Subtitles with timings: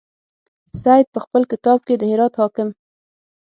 [0.81, 2.69] سید په خپل کتاب کې د هرات حاکم.